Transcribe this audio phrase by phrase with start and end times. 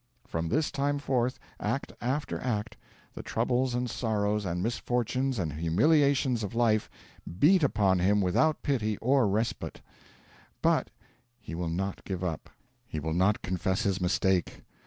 [0.25, 2.75] From this time forth, act after act,
[3.13, 6.89] the troubles and sorrows and misfortunes and humiliations of life
[7.37, 9.79] beat upon him without pity or respite;
[10.63, 10.89] but
[11.39, 12.49] he will not give up,
[12.87, 14.63] he will not confess his mistake.